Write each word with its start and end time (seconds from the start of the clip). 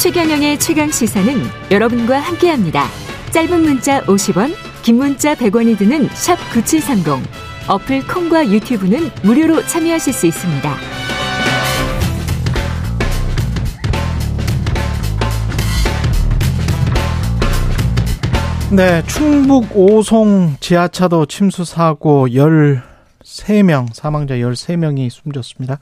최경영의 0.00 0.58
최강 0.58 0.90
시사는 0.90 1.30
여러분과 1.70 2.20
함께합니다. 2.20 2.86
짧은 3.32 3.60
문자 3.60 4.00
50원, 4.04 4.54
긴 4.82 4.96
문자 4.96 5.34
100원이 5.34 5.76
드는 5.76 6.08
샵 6.14 6.36
9730. 6.54 7.22
어플 7.68 8.06
콩과 8.06 8.48
유튜브는 8.48 9.10
무료로 9.22 9.66
참여하실 9.66 10.12
수 10.14 10.26
있습니다. 10.26 10.74
네, 18.74 19.02
충북 19.06 19.76
오송 19.76 20.56
지하차도 20.60 21.26
침수 21.26 21.66
사고 21.66 22.26
13명, 22.28 23.92
사망자 23.92 24.36
13명이 24.36 25.10
숨졌습니다. 25.10 25.78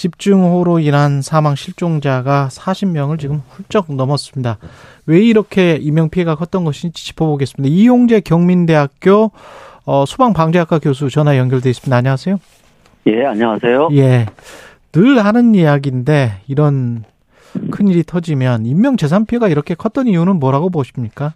집중호우로 0.00 0.78
인한 0.78 1.20
사망 1.20 1.54
실종자가 1.54 2.48
40명을 2.50 3.18
지금 3.18 3.42
훌쩍 3.50 3.92
넘었습니다. 3.94 4.56
왜 5.04 5.20
이렇게 5.20 5.76
인명 5.78 6.08
피해가 6.08 6.36
컸던 6.36 6.64
것인지 6.64 7.04
짚어보겠습니다. 7.04 7.70
이용재 7.70 8.20
경민대학교 8.20 9.30
어, 9.84 10.04
소방방재학과 10.06 10.78
교수 10.78 11.10
전화 11.10 11.36
연결돼 11.36 11.68
있습니다. 11.68 11.94
안녕하세요. 11.94 12.40
예, 13.08 13.26
안녕하세요. 13.26 13.90
예. 13.92 14.24
늘 14.92 15.22
하는 15.22 15.54
이야기인데 15.54 16.40
이런 16.48 17.04
큰일이 17.70 18.02
터지면 18.02 18.64
인명재산 18.64 19.26
피해가 19.26 19.48
이렇게 19.48 19.74
컸던 19.74 20.06
이유는 20.06 20.36
뭐라고 20.36 20.70
보십니까? 20.70 21.34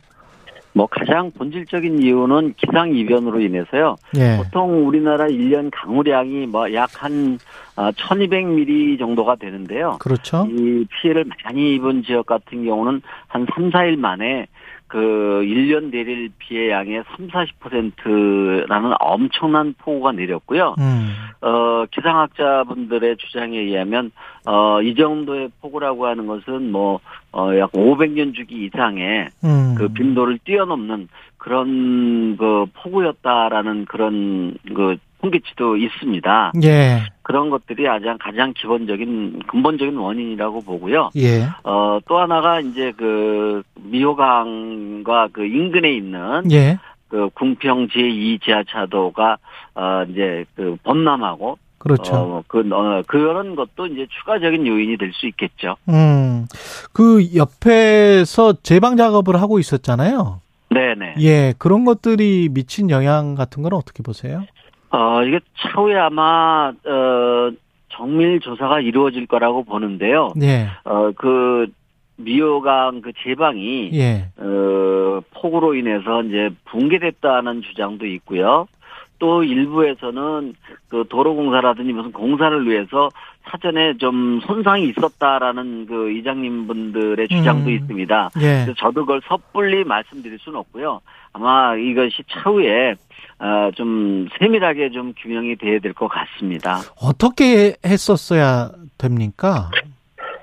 뭐 0.76 0.86
가장 0.86 1.30
본질적인 1.30 2.02
이유는 2.02 2.54
기상 2.56 2.94
이변으로 2.94 3.40
인해서요. 3.40 3.96
예. 4.16 4.36
보통 4.36 4.86
우리나라 4.86 5.26
1년 5.26 5.70
강우량이 5.72 6.46
뭐 6.48 6.66
약 6.68 6.90
한 7.02 7.38
1200mm 7.76 8.98
정도가 8.98 9.36
되는데요. 9.36 9.98
그렇죠. 10.00 10.46
이 10.50 10.84
피해를 10.90 11.24
많이 11.44 11.74
입은 11.74 12.02
지역 12.02 12.26
같은 12.26 12.64
경우는 12.64 13.02
한 13.28 13.46
3, 13.54 13.70
4일 13.70 13.96
만에 13.98 14.46
그 14.94 15.42
1년 15.42 15.90
내릴 15.90 16.30
피해 16.38 16.70
양의 16.70 17.02
3, 17.16 17.26
40%라는 17.26 18.92
엄청난 19.00 19.74
폭우가 19.76 20.12
내렸고요. 20.12 20.76
음. 20.78 21.12
어, 21.40 21.84
기상학자분들의 21.90 23.16
주장에 23.16 23.58
의하면, 23.58 24.12
어, 24.46 24.80
이 24.82 24.94
정도의 24.94 25.50
폭우라고 25.60 26.06
하는 26.06 26.28
것은 26.28 26.70
뭐, 26.70 27.00
어, 27.32 27.50
약 27.58 27.72
500년 27.72 28.36
주기 28.36 28.66
이상의 28.66 29.30
음. 29.42 29.74
그 29.76 29.88
빈도를 29.88 30.38
뛰어넘는 30.44 31.08
그런 31.38 32.36
그 32.36 32.66
폭우였다라는 32.74 33.86
그런 33.86 34.54
그 34.76 34.96
통계치도 35.24 35.76
있습니다. 35.76 36.52
예. 36.64 37.02
그런 37.22 37.48
것들이 37.50 37.84
가장 37.84 38.18
가장 38.20 38.52
기본적인 38.54 39.40
근본적인 39.46 39.96
원인이라고 39.96 40.60
보고요. 40.62 41.10
예. 41.16 41.44
어, 41.64 41.98
또 42.06 42.18
하나가 42.18 42.60
이제 42.60 42.92
그 42.96 43.62
미호강과 43.82 45.28
그 45.32 45.46
인근에 45.46 45.92
있는 45.94 46.50
예. 46.52 46.78
그 47.08 47.30
궁평 47.34 47.88
제2 47.88 48.42
지하차도가 48.42 49.38
어 49.74 50.04
이제 50.10 50.44
그 50.54 50.76
범람하고 50.82 51.58
그렇죠. 51.78 52.14
어, 52.14 52.44
그, 52.46 52.60
어, 52.72 53.02
그런 53.06 53.56
것도 53.56 53.86
이제 53.86 54.06
추가적인 54.18 54.66
요인이 54.66 54.96
될 54.96 55.12
수 55.12 55.26
있겠죠. 55.26 55.76
음. 55.88 56.46
그 56.92 57.34
옆에서 57.34 58.54
제방 58.62 58.96
작업을 58.96 59.40
하고 59.40 59.58
있었잖아요. 59.58 60.40
네네. 60.70 61.14
예. 61.20 61.54
그런 61.58 61.84
것들이 61.84 62.48
미친 62.50 62.90
영향 62.90 63.34
같은 63.34 63.62
건 63.62 63.74
어떻게 63.74 64.02
보세요? 64.02 64.44
어, 64.94 65.24
이게 65.24 65.40
차후에 65.58 65.96
아마, 65.96 66.72
어, 66.86 67.50
정밀 67.88 68.38
조사가 68.40 68.80
이루어질 68.80 69.26
거라고 69.26 69.64
보는데요. 69.64 70.32
예. 70.40 70.68
어, 70.84 71.10
그, 71.16 71.66
미호강 72.16 73.00
그 73.00 73.12
제방이, 73.24 73.90
예. 73.92 74.28
어, 74.36 75.20
폭우로 75.32 75.74
인해서 75.74 76.22
이제 76.22 76.50
붕괴됐다는 76.66 77.62
주장도 77.62 78.06
있고요. 78.06 78.68
또 79.18 79.42
일부에서는 79.42 80.54
그 80.88 81.04
도로공사라든지 81.08 81.92
무슨 81.92 82.12
공사를 82.12 82.66
위해서 82.68 83.08
사전에 83.44 83.96
좀 83.98 84.40
손상이 84.46 84.88
있었다라는 84.88 85.86
그 85.86 86.10
이장님 86.10 86.66
분들의 86.66 87.28
주장도 87.28 87.70
음. 87.70 87.74
있습니다. 87.74 88.30
예. 88.40 88.66
저도 88.78 89.02
그걸 89.02 89.20
섣불리 89.28 89.84
말씀드릴 89.84 90.38
수는 90.38 90.58
없고요. 90.60 91.00
아마 91.32 91.74
이것이 91.76 92.22
차후에 92.30 92.94
어, 93.38 93.70
좀 93.74 94.28
세밀하게 94.38 94.90
좀 94.90 95.12
규명이 95.16 95.56
돼야 95.56 95.78
될 95.80 95.92
것 95.92 96.08
같습니다. 96.08 96.78
어떻게 97.00 97.76
했었어야 97.84 98.70
됩니까? 98.96 99.70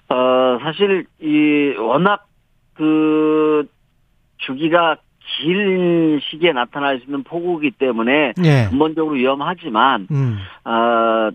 어, 0.10 0.60
사실 0.62 1.06
이 1.22 1.74
워낙 1.78 2.28
그 2.74 3.66
주기가 4.38 4.98
긴 5.26 6.20
시기에 6.30 6.52
나타날 6.52 7.00
수 7.00 7.06
있는 7.06 7.24
폭우기 7.24 7.72
때문에 7.72 8.34
예. 8.44 8.68
근본적으로 8.70 9.16
위험하지만 9.16 10.08
음. 10.12 10.38
어, 10.66 11.30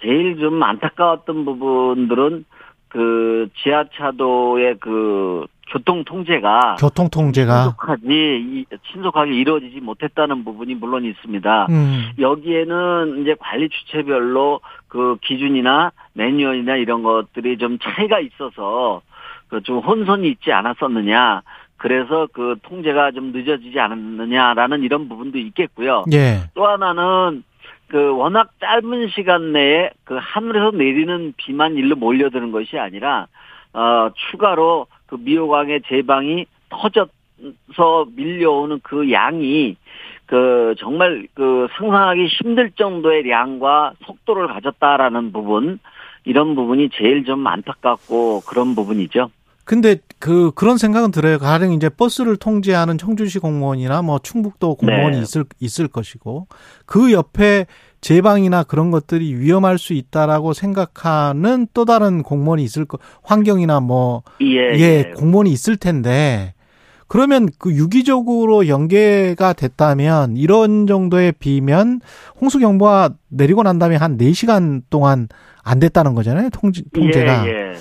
제일 0.00 0.38
좀 0.38 0.62
안타까웠던 0.62 1.44
부분들은 1.44 2.44
그 2.88 3.48
지하차도의 3.62 4.76
그 4.80 5.46
교통 5.72 6.04
통제가 6.04 6.76
교통 6.78 7.08
통제가 7.08 7.62
신속하지 7.64 8.04
이- 8.06 8.66
신속하게 8.92 9.32
이루어지지 9.34 9.80
못했다는 9.80 10.44
부분이 10.44 10.74
물론 10.74 11.04
있습니다. 11.04 11.66
음. 11.70 12.10
여기에는 12.18 13.22
이제 13.22 13.34
관리 13.40 13.68
주체별로 13.70 14.60
그 14.88 15.16
기준이나 15.22 15.90
매뉴얼이나 16.12 16.76
이런 16.76 17.02
것들이 17.02 17.56
좀 17.58 17.78
차이가 17.80 18.20
있어서 18.20 19.00
그 19.48 19.60
좀 19.62 19.78
혼선이 19.78 20.28
있지 20.30 20.50
않았었느냐. 20.52 21.42
그래서 21.84 22.26
그 22.32 22.56
통제가 22.62 23.10
좀 23.10 23.30
늦어지지 23.30 23.78
않았느냐라는 23.78 24.84
이런 24.84 25.06
부분도 25.06 25.36
있겠고요. 25.36 26.06
예. 26.14 26.44
또 26.54 26.66
하나는 26.66 27.44
그 27.88 28.16
워낙 28.16 28.52
짧은 28.58 29.10
시간 29.10 29.52
내에 29.52 29.90
그 30.04 30.16
하늘에서 30.18 30.70
내리는 30.70 31.34
비만 31.36 31.76
일로 31.76 31.94
몰려드는 31.94 32.52
것이 32.52 32.78
아니라 32.78 33.26
어 33.74 34.08
추가로 34.14 34.86
그 35.04 35.16
미호강의 35.20 35.82
제방이 35.86 36.46
터져서 36.70 38.06
밀려오는 38.16 38.80
그 38.82 39.12
양이 39.12 39.76
그 40.24 40.74
정말 40.78 41.28
그 41.34 41.68
상상하기 41.76 42.28
힘들 42.28 42.70
정도의 42.70 43.28
양과 43.28 43.92
속도를 44.06 44.46
가졌다라는 44.46 45.32
부분 45.32 45.78
이런 46.24 46.54
부분이 46.54 46.88
제일 46.94 47.26
좀 47.26 47.46
안타깝고 47.46 48.40
그런 48.48 48.74
부분이죠. 48.74 49.28
근데 49.64 49.96
그 50.18 50.52
그런 50.54 50.78
생각은 50.78 51.10
들어요. 51.10 51.38
가령 51.38 51.72
이제 51.72 51.88
버스를 51.88 52.36
통제하는 52.36 52.98
청주시 52.98 53.38
공무원이나 53.38 54.02
뭐 54.02 54.18
충북도 54.18 54.76
공무원이 54.76 55.16
네. 55.16 55.22
있을 55.22 55.44
있을 55.60 55.88
것이고 55.88 56.46
그 56.86 57.12
옆에 57.12 57.66
제방이나 58.00 58.64
그런 58.64 58.90
것들이 58.90 59.34
위험할 59.34 59.78
수 59.78 59.94
있다라고 59.94 60.52
생각하는 60.52 61.66
또 61.72 61.84
다른 61.84 62.22
공무원이 62.22 62.62
있을 62.62 62.84
거 62.84 62.98
환경이나 63.22 63.80
뭐 63.80 64.22
예, 64.42 64.78
예, 64.78 65.12
공무원이 65.16 65.50
있을 65.50 65.76
텐데 65.76 66.53
그러면 67.14 67.46
그 67.60 67.72
유기적으로 67.76 68.66
연계가 68.66 69.52
됐다면 69.52 70.36
이런 70.36 70.88
정도의 70.88 71.30
비면 71.38 72.00
홍수 72.40 72.58
경보가 72.58 73.10
내리고 73.30 73.62
난 73.62 73.78
다음에 73.78 73.94
한 73.94 74.18
4시간 74.18 74.82
동안 74.90 75.28
안 75.64 75.78
됐다는 75.78 76.16
거잖아요. 76.16 76.48
통제, 76.50 76.82
통제가. 76.92 77.46
예, 77.46 77.50
예. 77.50 77.72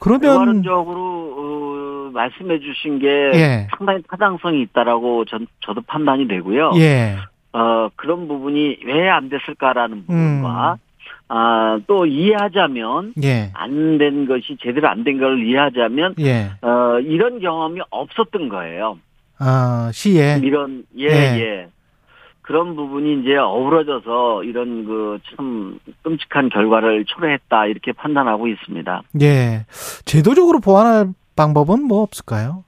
그러면 0.00 0.22
결과론적으로 0.22 1.00
어, 1.36 2.10
말씀해 2.14 2.60
주신 2.60 2.98
게 2.98 3.06
예. 3.34 3.68
상당히 3.76 4.02
타당성이 4.08 4.62
있다라고 4.62 5.26
전 5.26 5.46
저도 5.66 5.82
판단이 5.82 6.26
되고요. 6.26 6.70
예. 6.76 7.16
어 7.52 7.90
그런 7.94 8.26
부분이 8.26 8.78
왜 8.86 9.10
안 9.10 9.28
됐을까라는 9.28 10.06
부분과 10.06 10.72
음. 10.72 10.87
아, 11.28 11.78
또 11.86 12.06
이해하자면 12.06 13.14
예. 13.22 13.50
안된 13.54 14.26
것이 14.26 14.56
제대로 14.62 14.88
안 14.88 15.04
된 15.04 15.18
걸 15.18 15.46
이해하자면 15.46 16.14
예. 16.20 16.50
어 16.62 16.98
이런 17.00 17.40
경험이 17.40 17.80
없었던 17.90 18.48
거예요. 18.48 18.98
아, 19.38 19.90
시에 19.92 20.40
이런 20.42 20.84
예 20.98 21.04
예. 21.06 21.40
예. 21.40 21.68
그런 22.42 22.74
부분이 22.76 23.20
이제 23.20 23.36
어우러져서 23.36 24.44
이런 24.44 24.86
그 24.86 25.18
참 25.36 25.78
끔찍한 26.02 26.48
결과를 26.48 27.04
초래했다 27.04 27.66
이렇게 27.66 27.92
판단하고 27.92 28.48
있습니다. 28.48 29.02
예. 29.20 29.66
제도적으로 30.06 30.60
보완할 30.60 31.08
방법은 31.36 31.82
뭐 31.82 32.00
없을까요? 32.02 32.64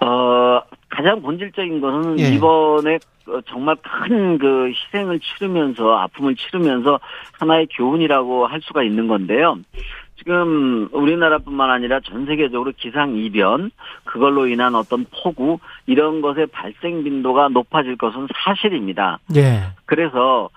어, 0.00 0.60
가장 0.96 1.20
본질적인 1.20 1.80
것은 1.82 2.18
예. 2.18 2.34
이번에 2.34 2.98
어, 3.28 3.40
정말 3.46 3.76
큰 3.76 4.38
그 4.38 4.68
희생을 4.68 5.20
치르면서 5.20 5.94
아픔을 5.94 6.36
치르면서 6.36 7.00
하나의 7.38 7.68
교훈이라고 7.76 8.46
할 8.46 8.60
수가 8.62 8.82
있는 8.82 9.08
건데요. 9.08 9.58
지금 10.16 10.88
우리나라뿐만 10.92 11.70
아니라 11.70 12.00
전 12.00 12.24
세계적으로 12.24 12.72
기상 12.76 13.16
이변 13.16 13.70
그걸로 14.04 14.46
인한 14.46 14.74
어떤 14.74 15.04
폭우 15.10 15.58
이런 15.86 16.22
것의 16.22 16.46
발생 16.46 17.04
빈도가 17.04 17.48
높아질 17.48 17.96
것은 17.96 18.26
사실입니다. 18.44 19.18
예. 19.36 19.64
그래서 19.84 20.48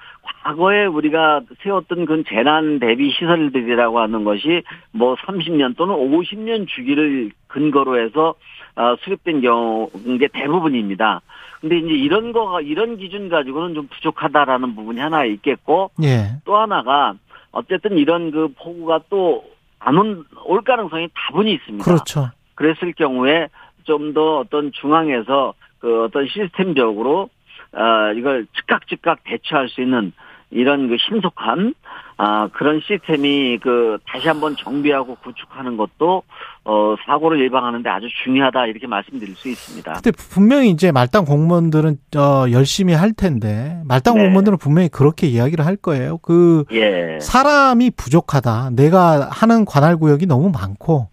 과거에 0.44 0.86
우리가 0.86 1.42
세웠던 1.64 2.06
그 2.06 2.24
재난 2.28 2.80
대비 2.80 3.12
시설들이라고 3.12 4.00
하는 4.00 4.24
것이 4.24 4.64
뭐 4.92 5.16
30년 5.16 5.76
또는 5.78 5.96
50년 5.96 6.68
주기를 6.68 7.32
근거로 7.48 8.00
해서 8.04 8.36
어, 8.76 8.96
수립된 9.02 9.42
경우인 9.42 10.18
게 10.18 10.28
대부분입니다. 10.32 11.22
근데 11.60 11.78
이제 11.78 11.90
이런 11.90 12.32
거가 12.32 12.62
이런 12.62 12.98
기준 12.98 13.28
가지고는 13.30 13.74
좀 13.74 13.88
부족하다라는 13.88 14.76
부분이 14.76 15.00
하나 15.00 15.26
있겠고 15.26 15.92
예. 16.04 16.38
또 16.46 16.56
하나가 16.58 17.16
어쨌든 17.52 17.98
이런 17.98 18.32
그 18.32 18.48
폭우가 18.58 19.02
또 19.10 19.44
안 19.80 20.26
올 20.46 20.62
가능성이 20.62 21.08
다분히 21.16 21.54
있습니다. 21.54 21.84
그렇죠. 21.86 22.30
그랬을 22.56 22.94
경우에 22.94 23.48
좀 23.86 24.14
더 24.14 24.40
어떤 24.40 24.72
중앙에서 24.74 25.54
그 25.80 26.04
어떤 26.04 26.28
시스템적으로 26.28 27.30
어 27.74 28.14
이걸 28.16 28.48
즉각 28.56 28.88
즉각 28.88 29.24
대처할 29.24 29.70
수 29.70 29.82
있는 29.82 30.12
이런 30.52 30.90
그 30.90 30.98
신속한 30.98 31.76
아 32.18 32.48
그런 32.50 32.82
시스템이 32.82 33.60
그 33.62 33.98
다시 34.08 34.28
한번 34.28 34.56
정비하고 34.58 35.16
구축하는 35.24 35.78
것도 35.78 36.24
어 36.66 36.96
사고를 37.06 37.42
예방하는데 37.46 37.88
아주 37.90 38.08
중요하다 38.24 38.66
이렇게 38.66 38.88
말씀드릴 38.88 39.36
수 39.36 39.48
있습니다. 39.48 39.94
근데 39.94 40.12
분명히 40.12 40.70
이제 40.72 40.92
말단 40.92 41.26
공무원들은 41.26 41.98
어 42.18 42.46
열심히 42.52 42.94
할 42.94 43.14
텐데 43.14 43.82
말단 43.86 44.16
네. 44.16 44.24
공무원들은 44.24 44.58
분명히 44.58 44.90
그렇게 44.90 45.28
이야기를 45.28 45.66
할 45.66 45.76
거예요. 45.76 46.18
그 46.18 46.66
예. 46.72 47.20
사람이 47.22 47.92
부족하다. 47.92 48.72
내가 48.72 49.30
하는 49.32 49.66
관할 49.66 49.96
구역이 49.96 50.26
너무 50.26 50.50
많고 50.50 51.10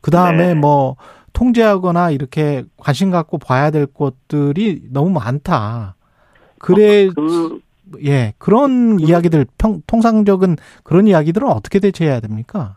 그 0.00 0.10
다음에 0.10 0.48
네. 0.48 0.54
뭐 0.54 0.96
통제하거나 1.32 2.10
이렇게 2.10 2.64
관심 2.76 3.10
갖고 3.10 3.38
봐야 3.38 3.70
될 3.70 3.86
것들이 3.86 4.82
너무 4.90 5.10
많다. 5.10 5.94
그래 6.60 7.08
그예 7.92 8.34
그런 8.38 9.00
이야기들 9.00 9.46
평, 9.58 9.82
통상적인 9.86 10.56
그런 10.84 11.08
이야기들은 11.08 11.48
어떻게 11.48 11.80
대처해야 11.80 12.20
됩니까? 12.20 12.76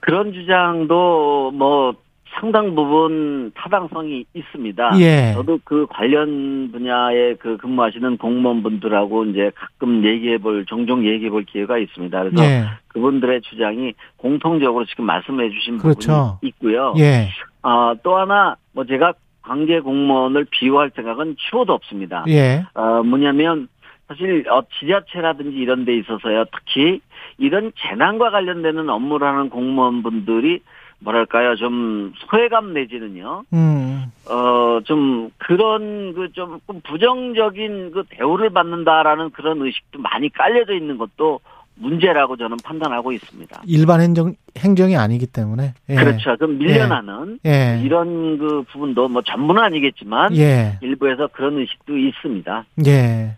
그런 0.00 0.32
주장도 0.32 1.52
뭐 1.52 1.94
상당 2.34 2.74
부분 2.74 3.52
타당성이 3.54 4.24
있습니다. 4.34 4.98
예. 5.00 5.32
저도 5.34 5.60
그 5.64 5.86
관련 5.90 6.70
분야에 6.72 7.34
그 7.34 7.56
근무하시는 7.58 8.16
공무원분들하고 8.16 9.26
이제 9.26 9.52
가끔 9.54 10.04
얘기해 10.04 10.38
볼, 10.38 10.64
종종 10.66 11.06
얘기해 11.06 11.30
볼 11.30 11.44
기회가 11.44 11.78
있습니다. 11.78 12.22
그래서 12.24 12.42
예. 12.42 12.64
그분들의 12.88 13.42
주장이 13.42 13.92
공통적으로 14.16 14.84
지금 14.86 15.04
말씀해 15.04 15.50
주신 15.50 15.78
그렇죠. 15.78 16.38
부분이 16.40 16.48
있고요. 16.48 16.94
예. 16.98 17.28
아, 17.62 17.94
또 18.02 18.16
하나, 18.16 18.56
뭐 18.72 18.84
제가 18.84 19.12
관계 19.42 19.80
공무원을 19.80 20.46
비호할 20.50 20.92
생각은 20.94 21.36
추호도 21.38 21.72
없습니다. 21.72 22.24
예. 22.28 22.64
어, 22.74 23.02
뭐냐면, 23.02 23.68
사실, 24.08 24.44
어, 24.48 24.62
지자체라든지 24.78 25.56
이런 25.56 25.84
데 25.84 25.96
있어서요, 25.96 26.44
특히, 26.52 27.00
이런 27.38 27.72
재난과 27.78 28.30
관련되는 28.30 28.88
업무를 28.88 29.26
하는 29.26 29.50
공무원분들이, 29.50 30.60
뭐랄까요, 31.00 31.56
좀, 31.56 32.12
소외감 32.16 32.72
내지는요, 32.72 33.42
음. 33.52 34.04
어, 34.30 34.80
좀, 34.84 35.30
그런, 35.38 36.14
그, 36.14 36.32
좀, 36.32 36.60
부정적인 36.84 37.90
그 37.92 38.04
대우를 38.08 38.50
받는다라는 38.50 39.30
그런 39.30 39.60
의식도 39.62 39.98
많이 40.00 40.28
깔려져 40.30 40.74
있는 40.74 40.98
것도 40.98 41.40
문제라고 41.74 42.36
저는 42.36 42.58
판단하고 42.62 43.12
있습니다. 43.12 43.62
일반 43.66 44.00
행정 44.00 44.34
행정이 44.56 44.96
아니기 44.96 45.26
때문에. 45.26 45.74
예. 45.88 45.94
그렇죠. 45.94 46.36
좀 46.36 46.58
밀려나는 46.58 47.38
예. 47.46 47.80
이런 47.82 48.38
그 48.38 48.62
부분도 48.70 49.08
뭐 49.08 49.22
전부는 49.22 49.62
아니겠지만 49.62 50.36
예. 50.36 50.78
일부에서 50.82 51.28
그런 51.32 51.58
의식도 51.58 51.96
있습니다. 51.96 52.64
예. 52.86 53.36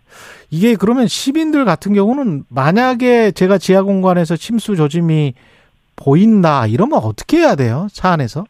이게 0.51 0.75
그러면 0.75 1.07
시민들 1.07 1.65
같은 1.65 1.93
경우는 1.93 2.43
만약에 2.49 3.31
제가 3.31 3.57
지하 3.57 3.81
공간에서 3.81 4.35
침수 4.35 4.75
조짐이 4.75 5.33
보인다 5.95 6.67
이러면 6.67 6.99
어떻게 6.99 7.37
해야 7.37 7.55
돼요? 7.55 7.87
차 7.91 8.11
안에서? 8.11 8.45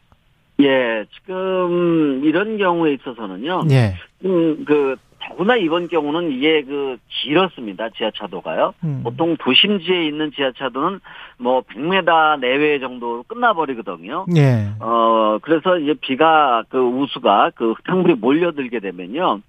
예, 0.60 1.04
지금 1.14 2.22
이런 2.24 2.58
경우에 2.58 2.94
있어서는요. 2.94 3.64
예. 3.70 3.94
음, 4.24 4.64
그 4.64 4.96
더구나 5.28 5.56
이번 5.56 5.88
경우는 5.88 6.30
이게 6.32 6.62
그 6.62 6.96
길었습니다. 7.08 7.90
지하차도가요. 7.90 8.74
음. 8.84 9.00
보통 9.02 9.36
도심지에 9.38 10.06
있는 10.06 10.30
지하차도는 10.32 11.00
뭐 11.38 11.62
100m 11.62 12.40
내외 12.40 12.78
정도로 12.78 13.24
끝나버리거든요. 13.24 14.26
예. 14.36 14.68
어, 14.80 15.38
그래서 15.42 15.78
이제 15.78 15.94
비가 16.00 16.62
그 16.68 16.78
우수가 16.78 17.52
그 17.54 17.72
흙탕물이 17.72 18.14
몰려들게 18.14 18.80
되면요. 18.80 19.40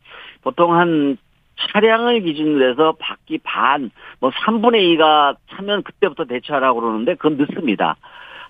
보통 0.44 0.74
한 0.74 1.18
차량을 1.60 2.22
기준으로 2.22 2.70
해서 2.72 2.94
바퀴 3.00 3.40
반, 3.40 3.90
뭐 4.20 4.30
3분의 4.30 4.96
2가 4.96 5.36
차면 5.56 5.82
그때부터 5.84 6.26
대처하라고 6.26 6.82
그러는데 6.82 7.16
그건 7.16 7.38
늦습니다. 7.38 7.96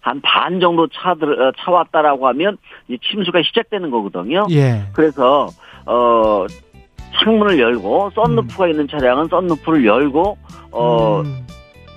한 0.01 0.21
반 0.21 0.59
정도 0.59 0.88
차들, 0.88 1.41
어, 1.41 1.51
차 1.57 1.71
왔다라고 1.71 2.27
하면 2.30 2.57
이 2.88 2.97
침수가 3.00 3.41
시작되는 3.44 3.91
거거든요. 3.91 4.45
예. 4.51 4.83
그래서, 4.94 5.47
어, 5.85 6.45
창문을 7.24 7.59
열고, 7.59 8.12
썬루프가 8.15 8.68
있는 8.68 8.88
차량은 8.88 9.27
썬루프를 9.30 9.86
열고, 9.86 10.38
어, 10.71 11.21
음. 11.21 11.48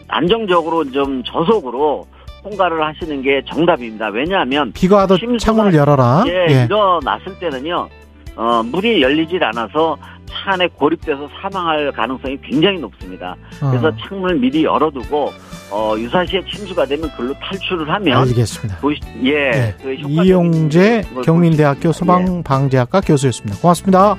안정적으로 0.08 0.90
좀 0.90 1.22
저속으로 1.24 2.06
통과를 2.42 2.82
하시는 2.84 3.22
게 3.22 3.42
정답입니다. 3.46 4.08
왜냐하면 4.08 4.72
비가 4.72 4.96
와도 4.96 5.16
창문을 5.38 5.74
열어라. 5.74 6.24
예, 6.26 6.46
예. 6.48 6.64
일어났을 6.64 7.38
때는요, 7.38 7.88
어, 8.36 8.62
물이 8.64 9.02
열리질 9.02 9.42
않아서 9.44 9.96
차 10.26 10.52
안에 10.52 10.68
고립돼서 10.68 11.28
사망할 11.40 11.92
가능성이 11.92 12.38
굉장히 12.42 12.78
높습니다. 12.78 13.36
그래서 13.58 13.88
어, 13.88 13.92
창문을 14.00 14.38
미리 14.38 14.64
열어두고, 14.64 15.32
어, 15.70 15.94
유사시에 15.98 16.42
침수가 16.50 16.86
되면 16.86 17.10
그걸로 17.10 17.34
탈출을 17.34 17.88
하면, 17.88 18.18
알겠습니다. 18.18 18.80
도시, 18.80 19.00
예, 19.24 19.30
예. 19.30 19.74
그 19.82 19.92
이용재 19.92 21.02
걸 21.14 21.22
경민대학교 21.24 21.90
있습니다. 21.90 22.20
예. 22.20 22.26
소방방재학과 22.26 23.00
교수였습니다. 23.02 23.60
고맙습니다. 23.60 24.16